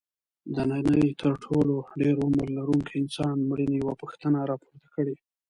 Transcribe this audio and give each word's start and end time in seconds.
د 0.55 0.57
نړۍ 0.71 1.05
تر 1.21 1.31
ټولو 1.43 1.75
د 1.83 1.85
ډېر 2.01 2.15
عمر 2.25 2.47
لرونکي 2.57 2.93
انسان 3.01 3.35
مړینې 3.49 3.75
یوه 3.81 3.93
پوښتنه 4.01 4.37
راپورته 4.51 4.87
کړې. 4.95 5.15